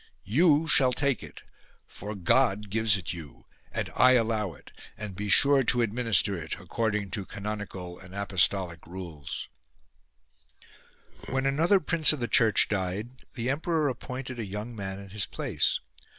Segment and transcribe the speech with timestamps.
[0.25, 1.43] You shall take it,
[1.85, 6.55] for God gives it you, and I allow it; and be sure to administer it
[6.59, 9.47] according to canoni cal and apostolic rules,"
[11.19, 15.09] 6, When another prince of the Church died, the emperor appointed a young man in
[15.09, 15.79] his place.